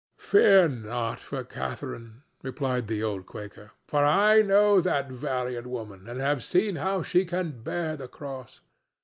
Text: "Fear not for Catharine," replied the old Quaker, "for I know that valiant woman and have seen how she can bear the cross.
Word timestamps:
"Fear 0.17 0.69
not 0.69 1.19
for 1.19 1.43
Catharine," 1.43 2.23
replied 2.41 2.87
the 2.87 3.03
old 3.03 3.27
Quaker, 3.27 3.69
"for 3.87 4.03
I 4.03 4.41
know 4.41 4.81
that 4.81 5.11
valiant 5.11 5.67
woman 5.67 6.07
and 6.09 6.19
have 6.19 6.43
seen 6.43 6.77
how 6.77 7.03
she 7.03 7.23
can 7.23 7.61
bear 7.61 7.95
the 7.95 8.07
cross. 8.07 8.61